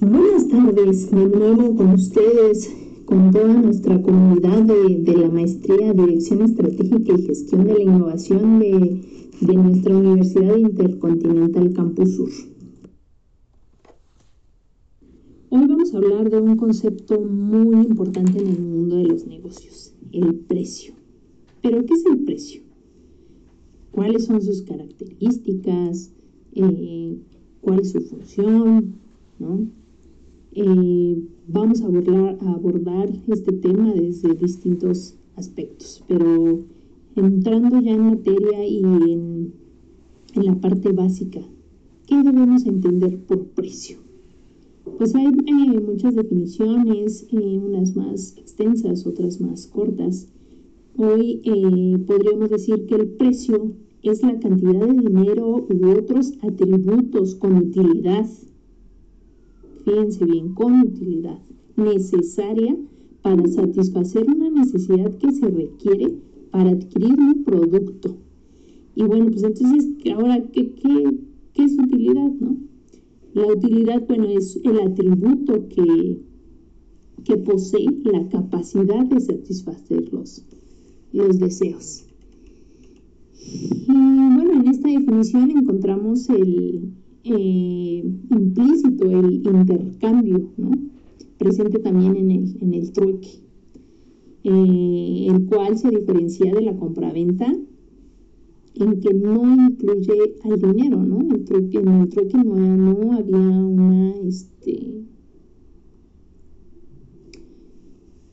Buenas 0.00 0.46
tardes, 0.46 1.10
de 1.10 1.26
nuevo 1.26 1.74
con 1.74 1.94
ustedes, 1.94 2.72
con 3.04 3.32
toda 3.32 3.52
nuestra 3.52 4.00
comunidad 4.00 4.62
de, 4.62 4.98
de 5.00 5.16
la 5.16 5.28
maestría 5.28 5.92
Dirección 5.92 6.42
Estratégica 6.42 7.14
y 7.14 7.22
Gestión 7.22 7.64
de 7.64 7.74
la 7.74 7.82
Innovación 7.82 8.60
de, 8.60 9.02
de 9.40 9.54
nuestra 9.54 9.96
Universidad 9.96 10.56
Intercontinental 10.56 11.72
Campus 11.72 12.14
Sur. 12.14 12.30
Hoy 15.50 15.66
vamos 15.66 15.92
a 15.92 15.96
hablar 15.96 16.30
de 16.30 16.40
un 16.42 16.56
concepto 16.56 17.20
muy 17.20 17.84
importante 17.84 18.38
en 18.38 18.46
el 18.46 18.60
mundo 18.60 18.98
de 18.98 19.04
los 19.04 19.26
negocios, 19.26 19.94
el 20.12 20.32
precio. 20.36 20.94
¿Pero 21.60 21.84
qué 21.84 21.94
es 21.94 22.06
el 22.06 22.20
precio? 22.20 22.62
¿Cuáles 23.90 24.26
son 24.26 24.40
sus 24.42 24.62
características? 24.62 26.12
Eh, 26.54 27.18
¿Cuál 27.62 27.80
es 27.80 27.90
su 27.90 28.00
función? 28.00 28.94
Vamos 31.46 31.82
a 31.82 31.86
abordar, 31.86 33.08
este 33.28 33.52
tema 33.52 33.92
desde 33.94 34.34
distintos 34.34 35.14
aspectos, 35.36 36.04
pero 36.08 36.64
entrando 37.14 37.80
ya 37.80 37.92
en 37.92 38.02
materia 38.02 38.66
y 38.66 38.78
en, 38.82 39.52
en 40.34 40.44
la 40.46 40.60
parte 40.60 40.90
básica, 40.92 41.40
¿qué 42.06 42.22
debemos 42.22 42.66
entender 42.66 43.18
por 43.26 43.46
precio? 43.48 43.98
Pues 44.96 45.14
hay 45.14 45.26
eh, 45.26 45.80
muchas 45.80 46.16
definiciones, 46.16 47.26
eh, 47.30 47.58
unas 47.58 47.94
más 47.94 48.36
extensas, 48.36 49.06
otras 49.06 49.40
más 49.40 49.66
cortas. 49.66 50.28
Hoy 50.96 51.40
eh, 51.44 51.98
podríamos 52.04 52.50
decir 52.50 52.86
que 52.86 52.96
el 52.96 53.08
precio 53.10 53.72
es 54.02 54.22
la 54.22 54.38
cantidad 54.40 54.86
de 54.86 55.02
dinero 55.02 55.66
u 55.68 55.90
otros 55.90 56.32
atributos 56.42 57.36
con 57.36 57.56
utilidad, 57.56 58.26
fíjense 59.88 60.24
bien, 60.26 60.54
con 60.54 60.80
utilidad 60.82 61.38
necesaria 61.76 62.76
para 63.22 63.46
satisfacer 63.46 64.26
una 64.28 64.50
necesidad 64.50 65.16
que 65.16 65.32
se 65.32 65.48
requiere 65.48 66.14
para 66.50 66.70
adquirir 66.70 67.18
un 67.18 67.44
producto. 67.44 68.16
Y 68.94 69.04
bueno, 69.04 69.26
pues 69.30 69.44
entonces, 69.44 69.88
ahora, 70.14 70.42
¿qué, 70.52 70.74
qué, 70.74 71.18
qué 71.54 71.64
es 71.64 71.78
utilidad, 71.78 72.30
no? 72.40 72.56
La 73.32 73.46
utilidad, 73.46 74.06
bueno, 74.06 74.26
es 74.26 74.60
el 74.62 74.80
atributo 74.80 75.68
que, 75.68 76.20
que 77.24 77.36
posee 77.38 77.86
la 78.04 78.28
capacidad 78.28 79.06
de 79.06 79.20
satisfacer 79.20 80.12
los, 80.12 80.44
los 81.12 81.38
deseos. 81.38 82.04
Y 83.40 83.86
bueno, 83.86 84.60
en 84.60 84.68
esta 84.68 84.88
definición 84.88 85.50
encontramos 85.50 86.28
el 86.30 86.92
eh, 87.30 88.04
implícito, 88.30 89.04
el 89.04 89.34
intercambio, 89.34 90.50
presente 91.38 91.78
también 91.78 92.16
en 92.16 92.30
el, 92.30 92.56
en 92.60 92.74
el 92.74 92.92
trueque, 92.92 93.42
eh, 94.44 95.26
el 95.28 95.46
cual 95.46 95.78
se 95.78 95.90
diferencia 95.90 96.52
de 96.52 96.62
la 96.62 96.76
compraventa 96.76 97.54
en 98.74 99.00
que 99.00 99.12
no 99.12 99.54
incluye 99.54 100.36
al 100.44 100.60
dinero, 100.60 101.02
¿no? 101.02 101.20
El 101.34 101.44
trueque, 101.44 101.78
en 101.78 101.88
el 101.88 102.08
trueque 102.08 102.38
no, 102.38 102.54
no 102.54 103.12
había 103.12 103.38
una, 103.38 104.14
este, 104.18 105.02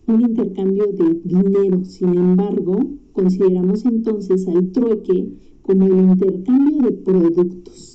un 0.07 0.21
intercambio 0.21 0.87
de 0.87 1.21
dinero. 1.23 1.83
Sin 1.85 2.15
embargo, 2.15 2.79
consideramos 3.13 3.85
entonces 3.85 4.47
al 4.47 4.71
trueque 4.71 5.29
como 5.63 5.87
el 5.87 6.11
intercambio 6.11 6.81
de 6.83 6.91
productos. 6.91 7.94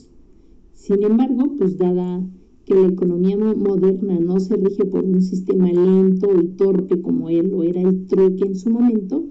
Sin 0.90 1.04
embargo, 1.04 1.54
pues 1.56 1.78
dada 1.78 2.20
que 2.64 2.74
la 2.74 2.88
economía 2.88 3.36
moderna 3.36 4.18
no 4.18 4.40
se 4.40 4.56
rige 4.56 4.84
por 4.86 5.04
un 5.04 5.22
sistema 5.22 5.70
lento 5.70 6.28
y 6.36 6.48
torpe 6.56 7.00
como 7.00 7.28
él 7.28 7.48
lo 7.48 7.62
era 7.62 7.80
el 7.80 8.08
trueque 8.08 8.46
en 8.46 8.56
su 8.56 8.70
momento, 8.70 9.24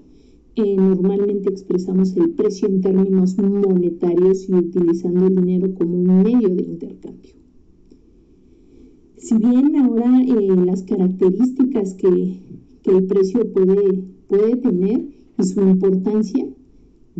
eh, 0.56 0.74
normalmente 0.74 1.50
expresamos 1.50 2.16
el 2.16 2.30
precio 2.30 2.66
en 2.66 2.80
términos 2.80 3.36
monetarios 3.36 4.48
y 4.48 4.54
utilizando 4.54 5.26
el 5.26 5.36
dinero 5.36 5.74
como 5.74 5.98
un 5.98 6.22
medio 6.22 6.48
de 6.48 6.62
intercambio. 6.62 7.34
Si 9.18 9.36
bien 9.36 9.76
ahora 9.76 10.22
eh, 10.22 10.64
las 10.64 10.82
características 10.84 11.92
que, 11.92 12.38
el 12.86 13.04
precio 13.04 13.52
puede, 13.52 14.02
puede 14.28 14.56
tener 14.56 15.10
y 15.38 15.42
su 15.42 15.60
importancia 15.60 16.48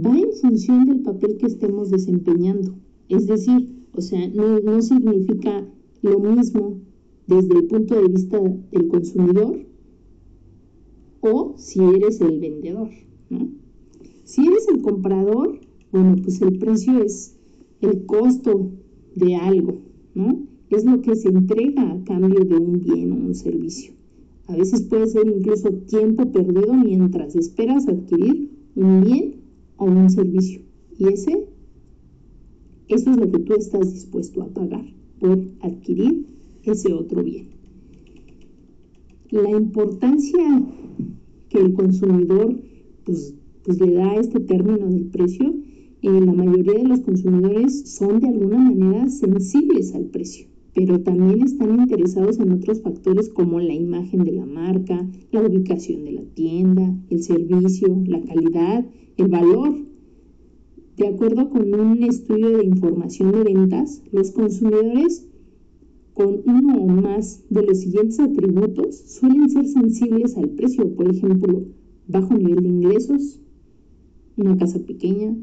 va 0.03 0.19
en 0.19 0.33
función 0.33 0.87
del 0.87 1.01
papel 1.01 1.37
que 1.37 1.45
estemos 1.45 1.91
desempeñando. 1.91 2.75
Es 3.11 3.27
decir, 3.27 3.80
o 3.95 4.01
sea, 4.01 4.29
no, 4.29 4.61
no 4.61 4.81
significa 4.83 5.67
lo 6.03 6.19
mismo 6.21 6.79
desde 7.27 7.59
el 7.59 7.65
punto 7.67 8.01
de 8.01 8.09
vista 8.09 8.39
del 8.41 8.89
consumidor 8.89 9.67
o 11.21 11.55
si 11.57 11.81
eres 11.81 12.21
el 12.21 12.41
vendedor. 12.41 12.91
Si 14.25 14.47
eres 14.47 14.69
el 14.69 14.81
comprador, 14.81 15.61
bueno, 15.93 16.17
pues 16.23 16.41
el 16.41 16.59
precio 16.59 17.03
es 17.03 17.37
el 17.81 18.07
costo 18.07 18.71
de 19.15 19.37
algo, 19.37 19.81
¿no? 20.15 20.43
Es 20.71 20.85
lo 20.85 21.01
que 21.03 21.17
se 21.17 21.29
entrega 21.29 21.91
a 21.91 22.05
cambio 22.05 22.45
de 22.45 22.57
un 22.57 22.81
bien 22.81 23.13
o 23.13 23.17
un 23.17 23.35
servicio. 23.35 23.93
A 24.47 24.57
veces 24.57 24.83
puede 24.83 25.07
ser 25.07 25.27
incluso 25.29 25.71
tiempo 25.73 26.31
perdido 26.33 26.75
mientras 26.75 27.37
esperas 27.37 27.89
adquirir 27.89 28.51
un 28.77 29.01
bien 29.03 29.37
o 29.77 29.85
un 29.85 30.11
servicio. 30.11 30.63
Y 30.99 31.09
ese, 31.09 31.47
eso 32.95 33.11
es 33.11 33.17
lo 33.17 33.31
que 33.31 33.39
tú 33.41 33.55
estás 33.55 33.93
dispuesto 33.93 34.43
a 34.43 34.49
pagar 34.49 34.85
por 35.19 35.39
adquirir 35.61 36.27
ese 36.65 36.93
otro 36.93 37.23
bien. 37.23 37.49
La 39.31 39.51
importancia 39.51 40.63
que 41.49 41.59
el 41.59 41.75
consumidor 41.75 42.59
pues, 43.05 43.35
pues 43.65 43.81
le 43.81 43.93
da 43.93 44.15
este 44.15 44.41
término 44.41 44.89
del 44.89 45.07
precio, 45.07 45.55
eh, 46.03 46.21
la 46.21 46.33
mayoría 46.33 46.75
de 46.75 46.89
los 46.89 47.01
consumidores 47.01 47.95
son 47.95 48.21
de 48.21 48.29
alguna 48.29 48.59
manera 48.59 49.09
sensibles 49.09 49.95
al 49.95 50.07
precio, 50.07 50.47
pero 50.75 51.01
también 51.01 51.43
están 51.43 51.79
interesados 51.79 52.39
en 52.39 52.53
otros 52.53 52.81
factores 52.81 53.29
como 53.29 53.61
la 53.61 53.75
imagen 53.75 54.25
de 54.25 54.33
la 54.33 54.47
marca, 54.47 55.07
la 55.31 55.43
ubicación 55.43 56.05
de 56.05 56.13
la 56.13 56.23
tienda, 56.35 56.95
el 57.11 57.23
servicio, 57.23 58.03
la 58.07 58.23
calidad, 58.23 58.87
el 59.17 59.29
valor. 59.29 59.90
De 60.97 61.09
acuerdo 61.09 61.49
con 61.51 61.75
un 61.75 62.03
estudio 62.03 62.59
de 62.59 62.65
información 62.65 63.33
de 63.33 63.45
ventas, 63.45 64.03
los 64.13 64.31
consumidores 64.33 65.27
con 66.15 66.43
uno 66.45 66.77
o 66.77 66.87
más 66.87 67.43
de 67.49 67.63
los 67.63 67.81
siguientes 67.81 68.21
atributos 68.21 68.97
suelen 68.97 69.49
ser 69.49 69.67
sensibles 69.67 70.37
al 70.37 70.51
precio, 70.51 70.95
por 70.95 71.09
ejemplo, 71.09 71.65
bajo 72.09 72.35
nivel 72.35 72.63
de 72.63 72.69
ingresos, 72.69 73.41
una 74.37 74.57
casa 74.57 74.85
pequeña, 74.85 75.35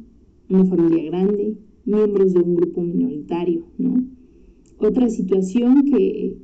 una 0.50 0.66
familia 0.66 1.06
grande, 1.06 1.58
miembros 1.86 2.34
de 2.34 2.42
un 2.42 2.56
grupo 2.56 2.82
minoritario, 2.82 3.66
¿no? 3.78 4.04
Otra 4.80 5.10
situación 5.10 5.86
que, 5.86 6.38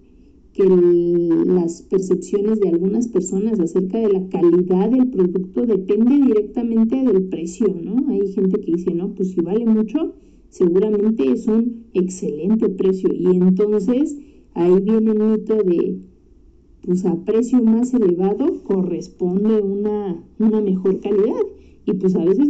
que 0.54 0.64
las 0.64 1.82
percepciones 1.84 2.60
de 2.60 2.70
algunas 2.70 3.08
personas 3.08 3.60
acerca 3.60 3.98
de 4.00 4.14
la 4.14 4.30
calidad 4.30 4.90
del 4.90 5.10
producto 5.10 5.66
depende 5.66 6.28
directamente 6.28 6.96
del 6.96 7.24
precio, 7.24 7.76
¿no? 7.84 8.08
Hay 8.10 8.32
gente 8.34 8.60
que 8.62 8.72
dice, 8.74 8.94
no, 8.94 9.16
pues 9.16 9.32
si 9.32 9.42
vale 9.42 9.66
mucho, 9.66 10.14
seguramente 10.50 11.32
es 11.32 11.48
un 11.48 11.86
excelente 11.94 12.70
precio. 12.70 13.10
Y 13.12 13.26
entonces 13.26 14.18
ahí 14.54 14.80
viene 14.80 15.12
el 15.12 15.20
mito 15.20 15.56
de 15.56 15.98
pues 16.86 17.06
a 17.06 17.16
precio 17.24 17.64
más 17.64 17.94
elevado 17.94 18.62
corresponde 18.64 19.62
una, 19.62 20.22
una 20.38 20.62
mejor 20.62 21.00
calidad. 21.00 21.42
Y 21.86 21.94
pues 21.94 22.16
a 22.16 22.24
veces, 22.24 22.48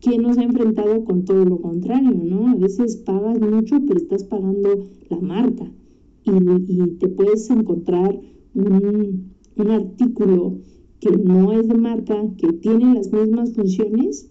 ¿quién 0.00 0.22
nos 0.22 0.38
ha 0.38 0.44
enfrentado 0.44 1.04
con 1.04 1.24
todo 1.24 1.44
lo 1.44 1.60
contrario, 1.60 2.12
no? 2.12 2.48
A 2.48 2.54
veces 2.54 2.96
pagas 2.96 3.40
mucho, 3.40 3.80
pero 3.86 3.98
estás 3.98 4.24
pagando 4.24 4.88
la 5.10 5.18
marca. 5.18 5.70
Y, 6.24 6.96
te 6.98 7.08
puedes 7.08 7.50
encontrar 7.50 8.18
un, 8.54 9.32
un 9.56 9.70
artículo 9.70 10.58
que 11.00 11.10
no 11.10 11.52
es 11.52 11.68
de 11.68 11.74
marca, 11.74 12.16
que 12.38 12.52
tiene 12.54 12.94
las 12.94 13.12
mismas 13.12 13.52
funciones 13.54 14.30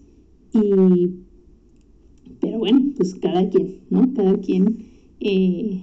y 0.52 1.24
pero 2.44 2.58
bueno, 2.58 2.92
pues 2.96 3.14
cada 3.14 3.48
quien, 3.48 3.80
¿no? 3.88 4.12
Cada 4.12 4.38
quien 4.38 4.86
eh, 5.20 5.82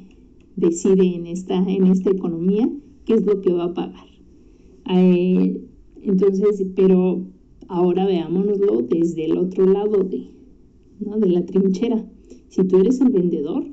decide 0.56 1.16
en 1.16 1.25
esta, 1.25 1.56
en 1.56 1.88
esta 1.88 2.12
economía 2.12 2.69
qué 3.06 3.16
es 3.16 3.25
lo 3.25 3.42
que 3.42 3.52
va 3.52 3.66
a 3.66 3.74
pagar. 3.74 4.06
Entonces, 6.04 6.64
pero 6.75 7.25
ahora 7.68 8.06
veámonoslo 8.06 8.84
desde 8.84 9.25
el 9.25 9.38
otro 9.38 9.66
lado 9.66 10.04
de, 10.04 10.30
de 11.00 11.28
la 11.28 11.46
trinchera. 11.46 12.06
Si 12.50 12.64
tú 12.66 12.78
eres 12.78 13.02
el 13.02 13.10
vendedor, 13.10 13.66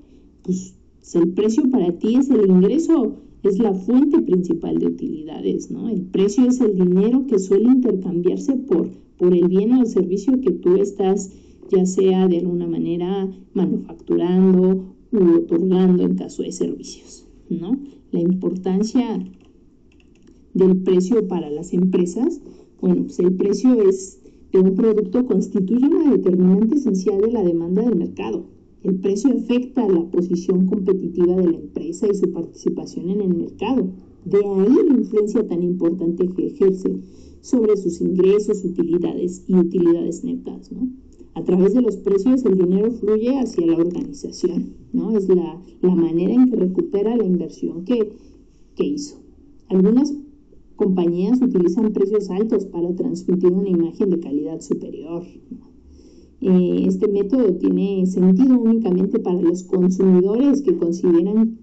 pues 0.44 0.77
el 1.14 1.28
precio 1.32 1.70
para 1.70 1.93
ti 1.99 2.16
es 2.16 2.31
el 2.31 2.50
ingreso, 2.50 3.16
es 3.43 3.58
la 3.58 3.72
fuente 3.72 4.20
principal 4.20 4.78
de 4.78 4.87
utilidades, 4.87 5.70
¿no? 5.70 5.88
El 5.88 6.02
precio 6.02 6.46
es 6.46 6.60
el 6.60 6.75
dinero 6.75 7.26
que 7.26 7.38
suele 7.38 7.69
intercambiarse 7.70 8.55
por, 8.55 8.90
por 9.16 9.34
el 9.34 9.49
bien 9.49 9.72
o 9.72 9.81
el 9.81 9.87
servicio 9.87 10.40
que 10.40 10.50
tú 10.50 10.76
estás, 10.76 11.31
ya 11.70 11.87
sea 11.87 12.26
de 12.28 12.38
alguna 12.38 12.66
manera 12.66 13.31
manufacturando 13.55 14.94
otorgando 15.12 16.02
en 16.02 16.16
caso 16.16 16.43
de 16.43 16.52
servicios. 16.52 17.26
¿no? 17.49 17.78
La 18.10 18.20
importancia 18.20 19.19
del 20.55 20.76
precio 20.82 21.26
para 21.28 21.50
las 21.50 21.72
empresas, 21.72 22.40
bueno, 22.81 23.02
pues 23.05 23.19
el 23.19 23.34
precio 23.34 23.88
es 23.88 24.20
de 24.52 24.60
un 24.60 24.75
producto 24.75 25.26
constituye 25.26 25.87
una 25.87 26.12
determinante 26.12 26.76
esencial 26.76 27.20
de 27.20 27.32
la 27.32 27.43
demanda 27.43 27.82
del 27.82 27.96
mercado. 27.96 28.46
El 28.84 28.96
precio 29.00 29.30
afecta 29.32 29.88
la 29.88 30.08
posición 30.08 30.66
competitiva 30.66 31.34
de 31.36 31.50
la 31.50 31.58
empresa 31.58 32.06
y 32.06 32.14
su 32.14 32.32
participación 32.32 33.10
en 33.10 33.20
el 33.20 33.34
mercado. 33.34 33.90
De 34.25 34.38
ahí 34.38 34.88
la 34.88 34.94
influencia 34.94 35.46
tan 35.46 35.62
importante 35.62 36.28
que 36.28 36.46
ejerce 36.46 37.00
sobre 37.40 37.76
sus 37.76 38.00
ingresos, 38.00 38.64
utilidades 38.64 39.44
y 39.48 39.54
utilidades 39.56 40.22
netas. 40.22 40.70
A 41.34 41.44
través 41.44 41.75
de 41.75 41.82
los 41.82 41.96
precios 41.96 42.44
el 42.44 42.56
dinero 42.56 42.90
fluye 42.92 43.38
hacia 43.38 43.66
la 43.66 43.76
organización. 43.76 44.75
¿no? 44.92 45.16
Es 45.16 45.28
la, 45.28 45.60
manera 45.82 46.34
en 46.34 46.50
que 46.50 46.56
recupera 46.56 47.16
la 47.16 47.24
inversión 47.24 47.84
que, 47.84 48.12
que 48.76 48.84
hizo. 48.86 49.19
Algunas 49.69 50.14
compañías 50.76 51.40
utilizan 51.42 51.92
precios 51.92 52.31
altos 52.31 52.64
para 52.66 52.94
transmitir 52.94 53.52
una 53.52 53.69
imagen 53.69 54.10
de 54.10 54.20
calidad 54.20 54.60
superior. 54.60 55.24
Eh, 56.40 56.85
este 56.87 57.08
método 57.08 57.55
tiene 57.55 58.06
sentido 58.06 58.61
únicamente 58.61 59.19
para 59.19 59.40
los 59.40 59.64
consumidores 59.64 60.62
que 60.62 60.76
consideran 60.76 61.58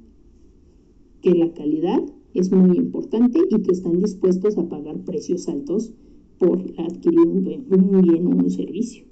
que 1.22 1.33
la 1.33 1.54
calidad 1.54 2.04
es 2.33 2.51
muy 2.51 2.77
importante 2.77 3.39
y 3.50 3.62
que 3.62 3.72
están 3.72 4.01
dispuestos 4.01 4.57
a 4.57 4.68
pagar 4.68 4.98
precios 5.06 5.48
altos 5.48 5.94
por 6.38 6.60
adquirir 6.77 7.27
un, 7.27 7.44
bien 8.01 8.27
o 8.27 8.30
un 8.31 8.50
servicio. 8.50 9.06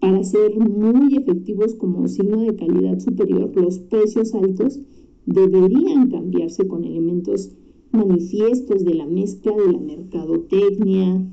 Para 0.00 0.24
ser 0.24 0.58
muy 0.58 1.16
efectivos 1.16 1.74
como 1.74 2.08
signo 2.08 2.40
de 2.40 2.56
calidad 2.56 2.98
superior, 2.98 3.54
los 3.54 3.78
precios 3.78 4.34
altos 4.34 4.80
deberían 5.26 6.10
cambiarse 6.10 6.66
con 6.66 6.84
elementos 6.84 7.50
manifiestos 7.92 8.84
de 8.84 8.94
la 8.94 9.06
mezcla 9.06 9.52
de 9.54 9.72
la 9.72 9.78
mercadotecnia, 9.78 11.26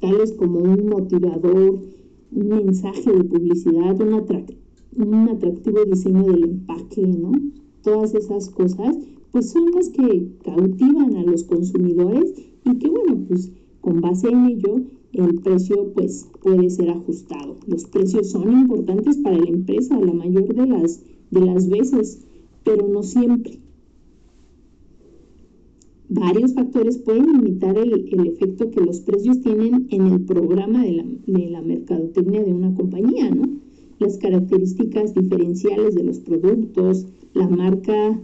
tales 0.00 0.32
como 0.32 0.58
un 0.58 0.88
motivador, 0.88 1.82
un 2.32 2.48
mensaje 2.48 3.12
de 3.12 3.24
publicidad, 3.24 4.00
un, 4.00 5.28
atractivo 5.28 5.84
diseño 5.84 6.24
del 6.24 6.44
empaque, 6.44 7.06
¿no? 7.06 7.32
Todas 7.82 8.14
esas 8.14 8.48
cosas, 8.50 8.96
pues 9.30 9.50
son 9.50 9.70
las 9.72 9.88
que 9.90 10.28
cautivan 10.44 11.16
a 11.16 11.22
los 11.22 11.44
consumidores 11.44 12.34
y 12.64 12.78
que, 12.78 12.88
bueno, 12.88 13.18
pues 13.28 13.52
con 13.80 14.00
base 14.00 14.28
en 14.28 14.46
ello, 14.46 14.80
el 15.12 15.40
precio 15.40 15.92
pues 15.94 16.28
puede 16.42 16.68
ser 16.70 16.90
ajustado. 16.90 17.56
Los 17.66 17.84
precios 17.84 18.30
son 18.30 18.52
importantes 18.52 19.16
para 19.18 19.38
la 19.38 19.48
empresa 19.48 19.98
la 19.98 20.12
mayor 20.12 20.54
de 20.54 20.66
las, 20.66 21.02
de 21.30 21.40
las 21.40 21.68
veces, 21.68 22.26
pero 22.64 22.88
no 22.88 23.02
siempre. 23.02 23.60
Varios 26.08 26.54
factores 26.54 26.98
pueden 26.98 27.32
limitar 27.32 27.76
el, 27.76 27.92
efecto 28.28 28.70
que 28.70 28.80
los 28.80 29.00
precios 29.00 29.40
tienen 29.40 29.86
en 29.90 30.06
el 30.06 30.20
programa 30.24 30.84
de 30.84 31.04
la, 31.26 31.62
mercadotecnia 31.62 32.44
de 32.44 32.52
una 32.52 32.74
compañía, 32.74 33.30
¿no? 33.30 33.48
Las 33.98 34.16
características 34.18 35.14
diferenciales 35.14 35.94
de 35.94 36.04
los 36.04 36.20
productos, 36.20 37.06
la 37.34 37.48
marca 37.48 38.20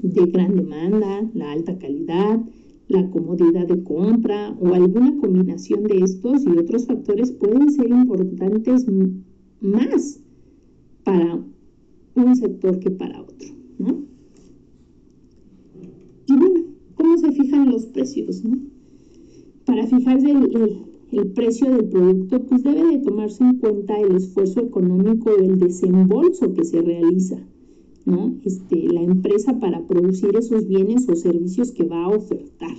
de 0.00 0.26
gran 0.26 0.56
demanda, 0.56 1.30
la 1.34 1.52
alta 1.52 1.78
calidad, 1.78 2.40
la 2.88 3.08
comodidad 3.10 3.68
de 3.68 3.82
compra 3.84 4.56
o 4.60 4.74
alguna 4.74 5.16
combinación 5.18 5.84
de 5.84 5.98
estos 5.98 6.44
y 6.44 6.58
otros 6.58 6.86
factores 6.86 7.30
pueden 7.32 7.70
ser 7.70 7.88
importantes 7.88 8.86
más 9.60 10.20
para 11.04 11.40
un 12.14 12.36
sector 12.36 12.78
que 12.80 12.90
para 12.90 13.22
otro, 13.22 13.48
¿no? 13.78 14.02
Y 16.26 16.36
bueno, 16.36 16.60
¿cómo 16.94 17.16
se 17.18 17.32
fijan 17.52 17.70
los 17.70 17.86
precios? 17.86 18.42
Para 19.66 19.86
fijarse 19.86 20.30
el, 20.30 21.32
precio 21.34 21.70
del 21.70 21.88
producto, 21.88 22.42
pues 22.46 22.62
debe 22.62 22.84
de 22.84 22.98
tomarse 22.98 23.44
en 23.44 23.58
cuenta 23.58 23.98
el 24.00 24.16
esfuerzo 24.16 24.60
económico 24.60 25.30
o 25.30 25.38
el 25.38 25.58
desembolso 25.58 26.52
que 26.54 26.64
se 26.64 26.80
realiza, 26.80 27.38
¿no? 28.06 28.34
Este, 28.44 28.88
la 28.88 29.02
empresa 29.02 29.60
para 29.60 29.86
producir 29.86 30.34
esos 30.36 30.66
bienes 30.66 31.08
o 31.08 31.14
servicios 31.14 31.70
que 31.72 31.84
va 31.84 32.04
a 32.04 32.08
ofertar. 32.08 32.76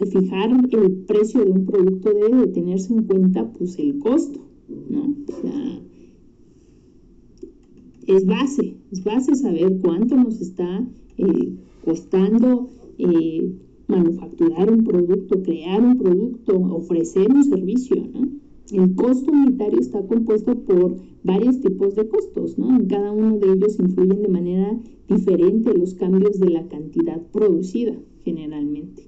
Al 0.00 0.06
fijar 0.08 0.50
el 0.70 0.92
precio 1.06 1.44
de 1.44 1.50
un 1.50 1.64
producto 1.64 2.12
debe 2.12 2.46
de 2.46 2.46
tenerse 2.48 2.92
en 2.92 3.04
cuenta 3.04 3.50
pues 3.52 3.78
el 3.78 3.98
costo, 3.98 4.40
¿no? 4.90 5.14
O 5.28 5.40
sea, 5.40 5.80
es 8.06 8.26
base, 8.26 8.76
es 8.90 9.04
base 9.04 9.34
saber 9.34 9.78
cuánto 9.80 10.16
nos 10.16 10.40
está 10.40 10.84
eh, 11.18 11.52
costando 11.84 12.68
eh, 12.98 13.52
manufacturar 13.88 14.70
un 14.70 14.84
producto, 14.84 15.42
crear 15.42 15.80
un 15.80 15.98
producto, 15.98 16.56
ofrecer 16.58 17.30
un 17.30 17.42
servicio, 17.44 17.96
¿no? 18.12 18.28
El 18.70 18.94
costo 18.94 19.32
unitario 19.32 19.80
está 19.80 20.06
compuesto 20.06 20.54
por 20.54 20.96
varios 21.24 21.58
tipos 21.60 21.94
de 21.94 22.06
costos, 22.06 22.58
¿no? 22.58 22.76
En 22.76 22.86
cada 22.86 23.12
uno 23.12 23.38
de 23.38 23.52
ellos 23.54 23.78
influyen 23.80 24.20
de 24.20 24.28
manera 24.28 24.78
diferente 25.08 25.72
los 25.72 25.94
cambios 25.94 26.38
de 26.38 26.50
la 26.50 26.68
cantidad 26.68 27.20
producida, 27.32 27.98
generalmente. 28.24 29.04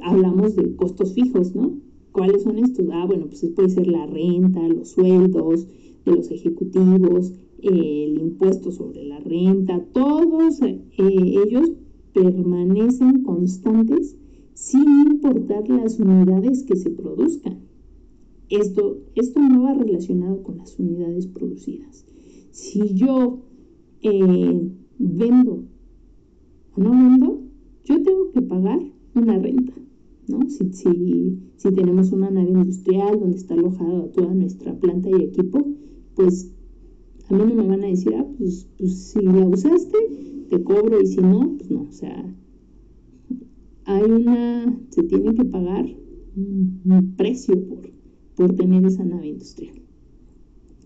Hablamos 0.00 0.56
de 0.56 0.74
costos 0.74 1.14
fijos, 1.14 1.54
¿no? 1.54 1.78
¿Cuáles 2.10 2.42
son 2.42 2.58
estos? 2.58 2.86
Ah, 2.92 3.06
bueno, 3.06 3.26
pues 3.28 3.44
puede 3.54 3.70
ser 3.70 3.86
la 3.86 4.06
renta, 4.06 4.66
los 4.66 4.88
sueldos 4.88 5.68
de 6.04 6.12
los 6.16 6.32
ejecutivos, 6.32 7.32
el 7.62 8.18
impuesto 8.18 8.72
sobre 8.72 9.04
la 9.04 9.20
renta, 9.20 9.84
todos 9.92 10.60
eh, 10.62 10.80
ellos 10.98 11.70
permanecen 12.12 13.22
constantes 13.22 14.16
sin 14.54 14.88
importar 15.12 15.68
las 15.68 15.98
unidades 15.98 16.64
que 16.64 16.76
se 16.76 16.90
produzcan. 16.90 17.60
Esto, 18.48 18.98
esto 19.14 19.40
no 19.40 19.62
va 19.62 19.74
relacionado 19.74 20.42
con 20.42 20.58
las 20.58 20.78
unidades 20.78 21.26
producidas. 21.28 22.04
Si 22.50 22.94
yo 22.94 23.40
eh, 24.02 24.70
vendo 24.98 25.64
o 26.74 26.80
no 26.80 26.90
vendo, 26.90 27.42
yo 27.84 28.02
tengo 28.02 28.30
que 28.32 28.42
pagar 28.42 28.80
una 29.14 29.38
renta. 29.38 29.72
¿no? 30.28 30.48
Si, 30.48 30.70
si 31.56 31.72
tenemos 31.72 32.12
una 32.12 32.30
nave 32.30 32.50
industrial 32.50 33.20
donde 33.20 33.36
está 33.36 33.54
alojada 33.54 34.10
toda 34.12 34.34
nuestra 34.34 34.78
planta 34.78 35.08
y 35.10 35.22
equipo, 35.22 35.64
pues 36.14 36.52
a 37.28 37.34
mí 37.34 37.44
no 37.44 37.62
me 37.62 37.68
van 37.68 37.84
a 37.84 37.88
decir, 37.88 38.14
ah, 38.16 38.26
pues, 38.38 38.68
pues 38.76 39.12
si 39.12 39.20
la 39.22 39.46
usaste, 39.46 39.96
te 40.50 40.62
cobro 40.62 41.00
y 41.00 41.06
si 41.06 41.20
no, 41.20 41.54
pues 41.56 41.70
no, 41.70 41.82
o 41.82 41.92
sea, 41.92 42.34
hay 43.84 44.02
una, 44.02 44.78
se 44.90 45.04
tiene 45.04 45.34
que 45.34 45.44
pagar 45.44 45.86
un, 46.36 47.14
precio 47.16 47.54
por, 47.66 47.88
por 48.34 48.54
tener 48.56 48.84
esa 48.84 49.04
nave 49.04 49.28
industrial. 49.28 49.80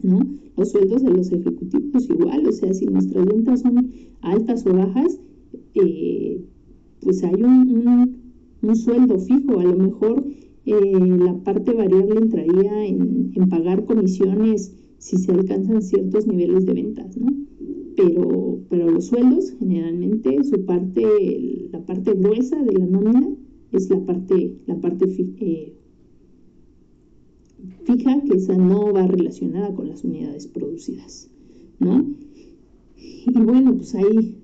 ¿no? 0.02 0.20
Los 0.56 0.70
sueldos 0.70 1.02
de 1.02 1.10
los 1.10 1.32
ejecutivos 1.32 2.08
igual, 2.10 2.46
o 2.46 2.52
sea, 2.52 2.74
si 2.74 2.84
nuestras 2.86 3.24
ventas 3.24 3.62
son 3.62 3.90
altas 4.20 4.66
o 4.66 4.74
bajas, 4.74 5.18
eh, 5.74 6.44
pues 7.00 7.24
hay 7.24 7.42
un, 7.42 8.20
un, 8.62 8.76
sueldo 8.76 9.18
fijo, 9.18 9.60
a 9.60 9.64
lo 9.64 9.76
mejor 9.76 10.26
eh, 10.66 11.16
la 11.18 11.34
parte 11.42 11.72
variable 11.72 12.18
entraría 12.18 12.86
en, 12.86 13.32
en, 13.34 13.48
pagar 13.48 13.86
comisiones 13.86 14.74
si 14.98 15.16
se 15.16 15.32
alcanzan 15.32 15.82
ciertos 15.82 16.26
niveles 16.26 16.66
de 16.66 16.74
ventas, 16.74 17.16
¿no? 17.16 17.28
pero, 17.96 18.43
pero 18.68 18.90
los 18.90 19.06
sueldos 19.06 19.52
generalmente 19.58 20.42
su 20.44 20.64
parte, 20.64 21.68
la 21.72 21.84
parte 21.84 22.12
gruesa 22.14 22.62
de 22.62 22.72
la 22.72 22.86
nómina 22.86 23.34
es 23.72 23.90
la 23.90 24.04
parte, 24.04 24.56
la 24.66 24.80
parte 24.80 25.06
eh, 25.08 25.74
fija, 27.84 28.22
que 28.22 28.36
esa 28.36 28.56
no 28.56 28.92
va 28.92 29.06
relacionada 29.06 29.74
con 29.74 29.88
las 29.88 30.04
unidades 30.04 30.46
producidas, 30.46 31.30
¿no? 31.78 32.06
Y 32.96 33.40
bueno, 33.40 33.74
pues 33.74 33.94
ahí 33.94 34.38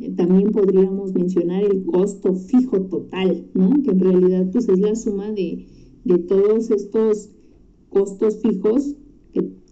eh, 0.00 0.10
también 0.16 0.50
podríamos 0.50 1.14
mencionar 1.14 1.64
el 1.64 1.84
costo 1.86 2.34
fijo 2.34 2.82
total, 2.82 3.46
¿no? 3.54 3.82
Que 3.82 3.90
en 3.90 4.00
realidad 4.00 4.50
pues 4.52 4.68
es 4.68 4.78
la 4.78 4.94
suma 4.94 5.30
de, 5.32 5.66
de 6.04 6.18
todos 6.18 6.70
estos 6.70 7.30
costos 7.88 8.40
fijos 8.42 8.94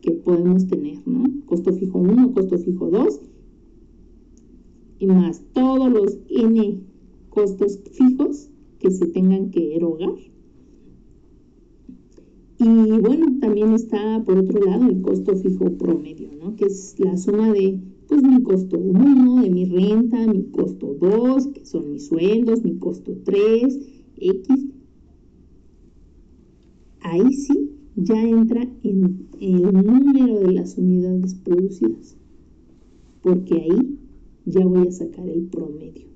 que 0.01 0.11
podemos 0.11 0.67
tener, 0.67 0.99
¿no? 1.07 1.25
Costo 1.47 1.73
fijo 1.73 1.99
1, 1.99 2.33
costo 2.35 2.59
fijo 2.59 2.91
2 2.91 3.21
y 4.99 5.07
más 5.07 5.43
todos 5.53 5.91
los 5.93 6.19
N 6.29 6.81
costos 7.31 7.81
fijos 7.93 8.49
que 8.79 8.91
se 8.91 9.07
tengan 9.07 9.51
que 9.51 9.77
erogar. 9.77 10.15
Y 12.59 12.91
bueno, 13.01 13.39
también 13.41 13.73
está 13.73 14.23
por 14.25 14.39
otro 14.39 14.61
lado 14.65 14.89
el 14.89 15.03
costo 15.03 15.37
fijo 15.37 15.77
promedio, 15.77 16.31
¿no? 16.41 16.55
Que 16.57 16.67
es 16.67 16.95
la 16.99 17.17
suma 17.17 17.53
de 17.53 17.81
pues 18.09 18.23
mi 18.23 18.43
costo 18.43 18.79
1, 18.79 19.43
de 19.43 19.51
mi 19.51 19.65
renta, 19.65 20.27
mi 20.27 20.45
costo 20.45 20.97
2, 21.01 21.49
que 21.49 21.65
son 21.65 21.91
mis 21.93 22.07
sueldos, 22.07 22.63
mi 22.63 22.79
costo 22.79 23.17
3, 23.25 23.79
X. 24.19 24.67
Ahí 27.01 27.33
sí 27.33 27.71
ya 27.97 28.21
entra 28.23 28.63
en 28.83 29.29
el 29.41 29.63
número 29.63 30.41
de 30.41 30.53
las 30.53 30.77
unidades 30.79 31.35
producidas, 31.35 32.17
porque 33.23 33.55
ahí 33.55 33.84
ya 34.47 34.65
voy 34.65 34.89
a 34.89 34.93
sacar 34.93 35.29
el 35.29 35.45
promedio. 35.45 36.07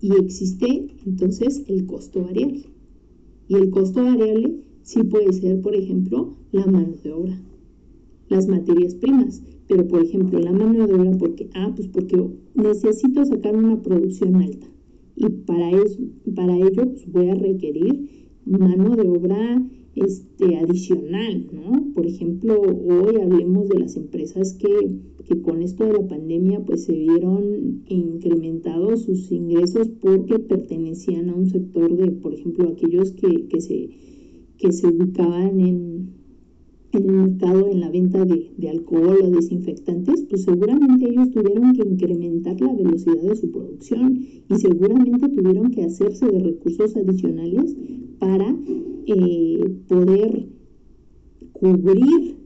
Y 0.00 0.12
existe 0.14 0.94
entonces 1.06 1.62
el 1.68 1.86
costo 1.86 2.22
variable. 2.22 2.64
Y 3.48 3.54
el 3.54 3.70
costo 3.70 4.02
variable 4.02 4.60
sí 4.82 5.02
puede 5.04 5.32
ser, 5.32 5.60
por 5.60 5.74
ejemplo, 5.74 6.36
la 6.52 6.66
mano 6.66 6.94
de 7.02 7.12
obra, 7.12 7.40
las 8.28 8.48
materias 8.48 8.94
primas. 8.94 9.42
Pero, 9.68 9.86
por 9.86 10.02
ejemplo, 10.02 10.38
la 10.40 10.52
mano 10.52 10.86
de 10.86 10.94
obra, 10.94 11.16
porque, 11.18 11.50
ah, 11.54 11.72
pues 11.74 11.88
porque 11.88 12.16
necesito 12.54 13.24
sacar 13.24 13.54
una 13.54 13.80
producción 13.82 14.36
alta. 14.36 14.66
Y 15.16 15.28
para, 15.28 15.70
eso, 15.70 15.98
para 16.34 16.56
ello 16.56 16.86
pues 16.92 17.12
voy 17.12 17.28
a 17.28 17.34
requerir 17.34 18.08
mano 18.46 18.96
de 18.96 19.02
obra 19.02 19.62
este, 19.96 20.56
adicional, 20.56 21.46
¿no? 21.52 21.92
Por 21.94 22.06
ejemplo, 22.06 22.60
hoy 22.60 23.16
hablemos 23.16 23.68
de 23.68 23.80
las 23.80 23.96
empresas 23.96 24.54
que, 24.54 24.68
que, 25.26 25.40
con 25.42 25.62
esto 25.62 25.84
de 25.84 25.94
la 25.94 26.06
pandemia 26.06 26.60
pues 26.64 26.84
se 26.84 26.92
vieron 26.92 27.82
incrementados 27.88 29.02
sus 29.02 29.30
ingresos 29.32 29.88
porque 30.00 30.38
pertenecían 30.38 31.28
a 31.28 31.34
un 31.34 31.46
sector 31.46 31.96
de, 31.96 32.12
por 32.12 32.34
ejemplo, 32.34 32.68
aquellos 32.68 33.12
que, 33.12 33.48
que, 33.48 33.60
se, 33.60 33.90
que 34.58 34.72
se 34.72 34.86
ubicaban 34.86 35.60
en, 35.60 36.10
en 36.92 37.10
el 37.10 37.12
mercado 37.12 37.68
en 37.68 37.80
la 37.80 37.90
venta 37.90 38.24
de, 38.24 38.52
de, 38.56 38.68
alcohol 38.68 39.18
o 39.24 39.30
desinfectantes, 39.30 40.24
pues 40.28 40.44
seguramente 40.44 41.08
ellos 41.08 41.30
tuvieron 41.30 41.72
que 41.72 41.82
incrementar 41.82 42.60
la 42.60 42.72
velocidad 42.72 43.22
de 43.22 43.36
su 43.36 43.50
producción 43.50 44.24
y 44.48 44.54
seguramente 44.54 45.28
tuvieron 45.28 45.70
que 45.72 45.84
hacerse 45.84 46.26
de 46.26 46.38
recursos 46.38 46.96
adicionales 46.96 47.76
para 48.18 48.56
eh, 49.16 49.76
poder 49.88 50.46
cubrir 51.52 52.36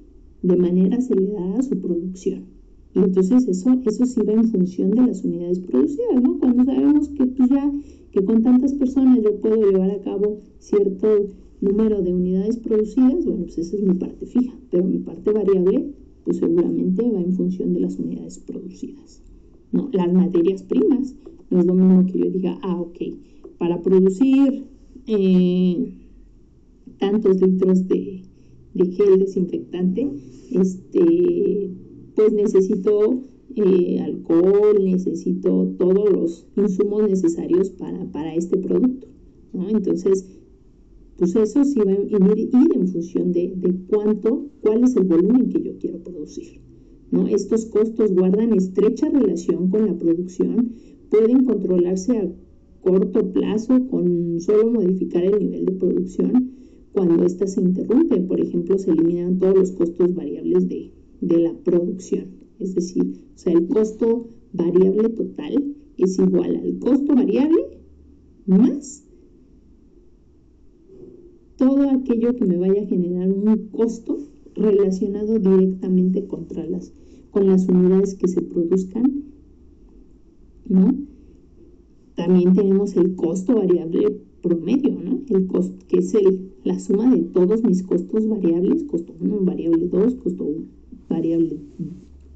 de 0.43 0.57
manera 0.57 0.97
acelerada 0.97 1.63
su 1.63 1.79
producción. 1.79 2.45
Y 2.95 3.01
entonces 3.01 3.49
eso, 3.49 3.81
eso 3.85 4.07
sí 4.07 4.21
va 4.23 4.33
en 4.35 4.49
función 4.49 4.91
de 4.93 5.07
las 5.07 5.25
unidades 5.25 5.59
producidas, 5.61 6.23
¿no? 6.23 6.39
Cuando 6.39 6.65
sabemos 6.65 7.09
que 7.09 7.27
pues 7.27 7.51
ya, 7.51 7.73
que 8.13 8.25
con 8.25 8.43
tantas 8.43 8.73
personas 8.75 9.21
yo 9.23 9.41
puedo 9.41 9.71
llevar 9.71 9.91
a 9.91 10.01
cabo 10.01 10.39
cierto 10.59 11.29
número 11.61 12.03
de 12.03 12.15
unidades 12.15 12.59
producidas, 12.59 13.25
bueno, 13.25 13.45
pues 13.45 13.59
esa 13.59 13.77
es 13.77 13.83
mi 13.83 13.95
parte 13.95 14.27
fija, 14.27 14.55
pero 14.71 14.85
mi 14.85 14.99
parte 14.99 15.33
variable, 15.33 15.93
pues 16.25 16.37
seguramente 16.37 17.11
va 17.11 17.21
en 17.21 17.33
función 17.33 17.73
de 17.73 17.81
las 17.81 17.99
unidades 17.99 18.39
producidas. 18.39 19.23
No, 19.73 19.89
las 19.93 20.13
materias 20.13 20.63
primas, 20.63 21.17
no 21.51 21.61
es 21.61 21.67
lo 21.67 21.75
mismo 21.75 22.07
que 22.07 22.19
yo 22.19 22.31
diga, 22.31 22.59
ah, 22.63 22.81
ok, 22.81 22.99
para 23.59 23.83
producir 23.83 24.65
eh, 25.07 26.04
tantos 26.99 27.41
litros 27.41 27.87
de, 27.89 28.23
gel 28.75 29.19
desinfectante, 29.19 30.11
este, 30.53 31.71
pues 32.15 32.33
necesito 32.33 33.23
eh, 33.57 34.01
alcohol, 34.01 34.85
necesito 34.85 35.75
todos 35.79 36.11
los 36.11 36.47
insumos 36.57 37.09
necesarios 37.09 37.71
para, 37.71 38.35
este 38.35 38.57
producto. 38.59 39.07
Entonces, 39.53 40.27
pues 41.17 41.37
eso 41.37 41.65
sí 41.65 41.79
va 41.79 41.93
a 41.93 41.95
ir, 41.95 42.51
en 42.75 42.89
función 42.89 43.33
de, 43.33 43.55
cuánto, 43.89 44.51
cuál 44.61 44.83
es 44.83 44.97
el 44.97 45.05
volumen 45.05 45.49
que 45.49 45.63
yo 45.63 45.79
quiero 45.79 45.99
producir. 46.03 46.61
¿no? 47.13 47.29
Estos 47.29 47.67
costos 47.67 48.13
guardan 48.13 48.53
estrecha 48.53 49.09
relación 49.09 49.69
con 49.71 49.87
la 49.87 49.97
producción, 49.97 50.73
pueden 51.11 51.45
controlarse 51.45 52.19
a 52.19 52.33
corto 52.85 53.33
plazo 53.33 53.87
con 53.89 54.41
solo 54.41 54.71
modificar 54.71 55.25
el 55.25 55.39
nivel 55.39 55.67
de 55.67 55.73
producción 55.73 56.44
cuando 56.95 57.25
ésta 57.25 57.47
se 57.47 57.61
interrumpe. 57.61 58.21
Por 58.21 58.41
ejemplo, 58.41 58.79
se 58.79 58.93
eliminan 58.93 59.39
todos 59.39 59.57
los 59.57 59.73
costos 59.73 60.15
variables 60.15 60.69
de, 60.69 60.93
la 61.21 61.53
producción. 61.65 62.29
Es 62.61 62.75
decir, 62.75 63.21
o 63.35 63.39
sea, 63.39 63.53
el 63.53 63.67
costo 63.67 64.29
variable 64.53 65.09
total 65.11 65.75
es 65.99 66.19
igual 66.19 66.57
al 66.57 66.79
costo 66.79 67.15
variable 67.15 67.59
más 68.47 69.05
todo 71.57 71.89
aquello 71.91 72.37
que 72.37 72.45
me 72.45 72.59
vaya 72.59 72.83
a 72.83 72.87
generar 72.87 73.33
un 73.33 73.69
costo 73.69 74.19
relacionado 74.55 75.39
directamente 75.39 76.27
contra 76.27 76.65
las, 76.67 76.93
con 77.31 77.47
las 77.47 77.67
unidades 77.69 78.15
que 78.17 78.29
se 78.29 78.43
produzcan, 78.43 79.25
¿no? 80.69 80.95
También 82.17 82.53
tenemos 82.55 82.97
el 82.97 83.15
costo 83.15 83.57
variable 83.57 84.21
promedio, 84.45 84.91
¿no? 85.03 85.21
El 85.31 85.47
costo, 85.47 85.75
que 85.89 85.99
es 85.99 86.15
el, 86.15 86.51
la 86.65 86.79
suma 86.79 87.11
de 87.15 87.23
todos 87.23 87.65
mis 87.65 87.83
costos 87.83 88.29
variables, 88.29 88.85
costo 88.85 89.15
1, 89.19 89.41
variable 89.41 89.89
2, 89.89 90.15
costo 90.17 90.47
variable 91.09 91.57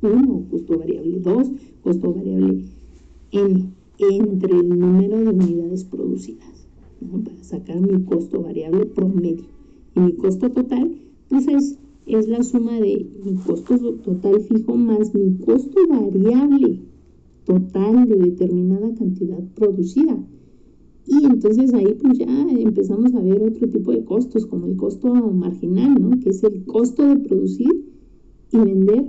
1, 0.00 0.44
costo 0.50 0.78
variable 0.78 1.20
2, 1.20 1.50
costo 1.82 2.14
variable 2.14 2.64
n, 3.32 3.72
entre 3.98 4.56
el 4.58 4.68
número 4.70 5.18
de 5.18 5.30
unidades 5.30 5.84
producidas, 5.84 6.66
¿no? 7.02 7.22
Para 7.22 7.44
sacar 7.44 7.78
mi 7.78 8.02
costo 8.04 8.40
variable 8.42 8.86
promedio. 8.86 9.44
Y 9.94 10.00
mi 10.00 10.12
costo 10.14 10.50
total, 10.50 10.96
pues 11.28 11.46
es, 11.46 11.78
es 12.06 12.26
la 12.26 12.42
suma 12.42 12.80
de 12.80 13.06
mi 13.22 13.34
costo 13.34 13.76
total 13.96 14.40
fijo 14.40 14.76
más 14.76 15.14
mi 15.14 15.36
costo 15.44 15.78
variable 15.86 16.80
total 17.44 18.08
de 18.08 18.16
determinada 18.16 18.94
cantidad 18.94 19.42
producida. 19.54 20.16
Y 21.10 21.24
entonces 21.24 21.72
ahí 21.72 21.96
pues 22.00 22.18
ya 22.18 22.26
empezamos 22.26 23.14
a 23.14 23.20
ver 23.20 23.42
otro 23.42 23.66
tipo 23.66 23.92
de 23.92 24.04
costos, 24.04 24.44
como 24.44 24.66
el 24.66 24.76
costo 24.76 25.08
marginal, 25.14 25.94
¿no? 25.98 26.20
Que 26.20 26.28
es 26.28 26.44
el 26.44 26.66
costo 26.66 27.02
de 27.06 27.16
producir 27.16 27.86
y 28.52 28.58
vender 28.58 29.06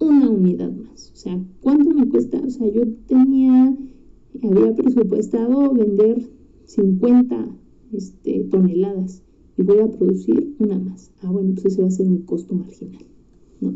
una 0.00 0.30
unidad 0.30 0.72
más. 0.72 1.12
O 1.12 1.16
sea, 1.16 1.40
¿cuánto 1.60 1.94
me 1.94 2.08
cuesta? 2.08 2.40
O 2.44 2.50
sea, 2.50 2.66
yo 2.68 2.82
tenía, 3.06 3.76
había 4.42 4.74
presupuestado 4.74 5.72
vender 5.74 6.28
50 6.64 7.48
este, 7.92 8.40
toneladas 8.50 9.22
y 9.56 9.62
voy 9.62 9.78
a 9.78 9.90
producir 9.90 10.56
una 10.58 10.78
más. 10.80 11.12
Ah, 11.22 11.30
bueno, 11.30 11.52
pues 11.54 11.66
ese 11.66 11.82
va 11.82 11.88
a 11.88 11.92
ser 11.92 12.06
mi 12.06 12.18
costo 12.22 12.52
marginal, 12.54 13.04
¿no? 13.60 13.74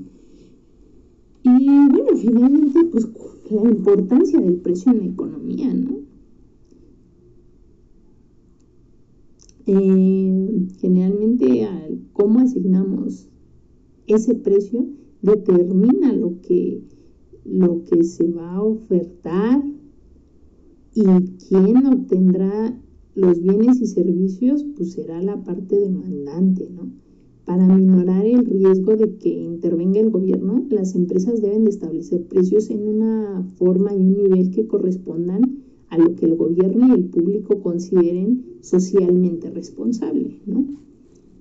Y 1.45 1.66
bueno, 1.66 2.16
finalmente, 2.16 2.85
pues 2.90 3.09
la 3.50 3.71
importancia 3.71 4.40
del 4.40 4.57
precio 4.57 4.92
en 4.92 4.99
la 4.99 5.07
economía, 5.07 5.75
¿no? 5.75 6.01
Eh, 9.66 10.66
generalmente 10.81 11.69
cómo 12.12 12.40
asignamos 12.40 13.28
ese 14.07 14.35
precio 14.35 14.87
determina 15.23 16.12
lo 16.12 16.40
que, 16.40 16.83
lo 17.45 17.85
que 17.85 18.02
se 18.02 18.26
va 18.28 18.54
a 18.54 18.62
ofertar 18.62 19.62
y 20.95 21.04
quién 21.49 21.87
obtendrá 21.87 22.76
los 23.14 23.40
bienes 23.40 23.81
y 23.81 23.87
servicios, 23.87 24.64
pues 24.76 24.92
será 24.92 25.23
la 25.23 25.42
parte 25.42 25.78
demandante, 25.78 26.69
¿no? 26.71 26.90
Para 27.45 27.66
minorar 27.66 28.25
el 28.25 28.45
riesgo 28.45 28.97
de 28.97 29.16
que 29.16 29.28
intervenga 29.28 30.00
el 30.00 30.11
gobierno, 30.11 30.64
las 30.71 30.95
empresas 30.95 31.42
deben 31.42 31.64
de 31.64 31.71
establecer 31.71 32.25
precios 32.26 32.71
en 32.71 32.88
una 32.88 33.45
forma 33.57 33.95
y 33.95 33.99
un 33.99 34.16
nivel 34.16 34.50
que 34.50 34.66
correspondan 34.66 35.62
a 35.92 35.99
lo 35.99 36.16
que 36.16 36.25
el 36.25 36.37
gobierno 36.37 36.88
y 36.88 36.92
el 36.92 37.04
público 37.04 37.61
consideren 37.61 38.46
socialmente 38.62 39.50
responsable, 39.50 40.40
¿no? 40.46 40.64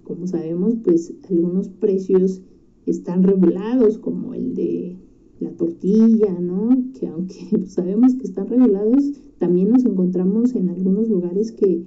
Como 0.03 0.27
sabemos, 0.27 0.73
pues 0.83 1.13
algunos 1.29 1.69
precios 1.69 2.41
están 2.85 3.23
regulados, 3.23 3.97
como 3.97 4.33
el 4.33 4.53
de 4.53 4.97
la 5.39 5.51
tortilla, 5.51 6.37
¿no? 6.37 6.83
Que 6.99 7.07
aunque 7.07 7.65
sabemos 7.67 8.15
que 8.15 8.23
están 8.23 8.49
regulados, 8.49 9.13
también 9.37 9.69
nos 9.69 9.85
encontramos 9.85 10.53
en 10.53 10.67
algunos 10.67 11.07
lugares 11.07 11.53
que, 11.53 11.85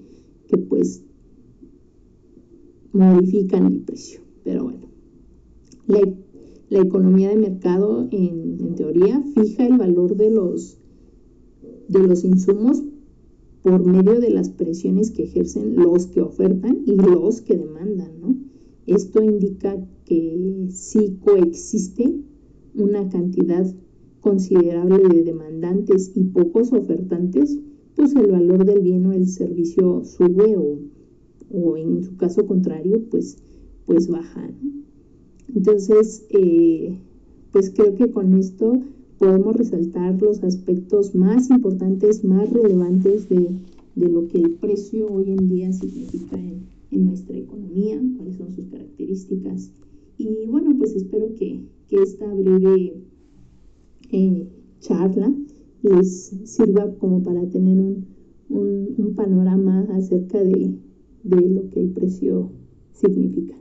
que 0.48 0.56
pues 0.56 1.04
modifican 2.94 3.66
el 3.66 3.80
precio. 3.80 4.20
Pero 4.42 4.64
bueno, 4.64 4.86
la, 5.86 6.00
la 6.70 6.80
economía 6.80 7.28
de 7.28 7.36
mercado 7.36 8.08
en, 8.10 8.56
en 8.58 8.74
teoría 8.74 9.22
fija 9.34 9.66
el 9.66 9.76
valor 9.76 10.16
de 10.16 10.30
los 10.30 10.78
de 11.88 12.00
los 12.00 12.24
insumos 12.24 12.82
por 13.62 13.84
medio 13.84 14.20
de 14.20 14.30
las 14.30 14.50
presiones 14.50 15.10
que 15.10 15.24
ejercen 15.24 15.76
los 15.76 16.06
que 16.06 16.20
ofertan 16.20 16.82
y 16.86 16.96
los 16.96 17.40
que 17.40 17.56
demandan, 17.56 18.20
¿no? 18.20 18.36
Esto 18.86 19.22
indica 19.22 19.76
que 20.04 20.68
si 20.70 21.16
coexiste 21.24 22.20
una 22.74 23.08
cantidad 23.08 23.66
considerable 24.20 25.08
de 25.08 25.22
demandantes 25.22 26.12
y 26.14 26.24
pocos 26.24 26.72
ofertantes, 26.72 27.58
pues 27.94 28.14
el 28.14 28.30
valor 28.30 28.64
del 28.64 28.80
bien 28.80 29.06
o 29.06 29.12
el 29.12 29.26
servicio 29.28 30.04
sube 30.04 30.56
o, 30.56 30.78
o 31.50 31.76
en 31.76 32.02
su 32.02 32.16
caso 32.16 32.46
contrario, 32.46 33.02
pues, 33.10 33.38
pues 33.86 34.08
baja. 34.08 34.50
Entonces, 35.54 36.26
eh, 36.30 36.98
pues 37.52 37.70
creo 37.70 37.94
que 37.94 38.10
con 38.10 38.34
esto 38.34 38.82
podemos 39.24 39.56
resaltar 39.56 40.20
los 40.20 40.42
aspectos 40.44 41.14
más 41.14 41.48
importantes, 41.48 42.24
más 42.24 42.50
relevantes 42.50 43.26
de, 43.30 43.56
lo 43.96 44.28
que 44.28 44.38
el 44.38 44.50
precio 44.56 45.10
hoy 45.10 45.30
en 45.30 45.48
día 45.48 45.72
significa 45.72 46.36
en, 46.36 46.66
nuestra 46.90 47.36
economía, 47.36 48.00
cuáles 48.16 48.36
son 48.36 48.52
sus 48.52 48.66
características. 48.66 49.70
Y 50.18 50.46
bueno, 50.46 50.76
pues 50.76 50.94
espero 50.94 51.34
que, 51.34 51.64
esta 51.90 52.26
breve 52.34 52.96
eh, 54.10 54.48
charla 54.80 55.32
les 55.82 56.34
sirva 56.44 56.92
como 56.96 57.22
para 57.22 57.48
tener 57.48 57.78
un, 57.78 58.04
un, 58.48 59.14
panorama 59.14 59.86
acerca 59.92 60.42
de, 60.42 60.74
de 61.22 61.40
lo 61.40 61.70
que 61.70 61.80
el 61.80 61.90
precio 61.90 62.50
significa. 62.92 63.54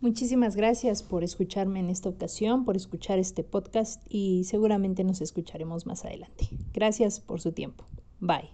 Muchísimas 0.00 0.56
gracias 0.56 1.02
por 1.02 1.24
escucharme 1.24 1.78
en 1.78 1.90
esta 1.90 2.08
ocasión, 2.08 2.64
por 2.64 2.74
escuchar 2.74 3.18
este 3.18 3.44
podcast 3.44 4.02
y 4.08 4.44
seguramente 4.44 5.04
nos 5.04 5.20
escucharemos 5.20 5.84
más 5.84 6.06
adelante. 6.06 6.48
Gracias 6.72 7.20
por 7.20 7.42
su 7.42 7.52
tiempo. 7.52 7.84
Bye. 8.18 8.48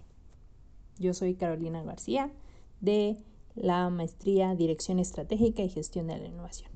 Yo 0.99 1.13
soy 1.13 1.35
Carolina 1.35 1.83
García 1.83 2.33
de 2.81 3.17
la 3.55 3.89
Maestría 3.89 4.55
Dirección 4.55 4.99
Estratégica 4.99 5.63
y 5.63 5.69
Gestión 5.69 6.07
de 6.07 6.17
la 6.17 6.27
Innovación. 6.27 6.69